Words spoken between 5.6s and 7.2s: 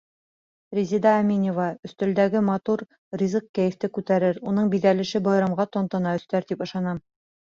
тантана өҫтәр тип ышанам.